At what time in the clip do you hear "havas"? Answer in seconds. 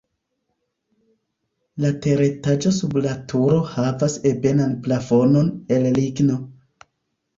3.75-4.19